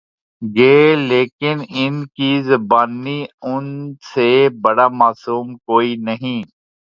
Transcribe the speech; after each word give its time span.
گے 0.41 0.77
لیکن 1.01 1.57
ان 1.75 2.05
کی 2.15 2.31
زبانی 2.43 3.19
ان 3.43 3.65
سے 4.05 4.29
بڑا 4.63 4.87
معصوم 4.99 5.55
کوئی 5.59 5.95
نہیں۔ 5.99 6.39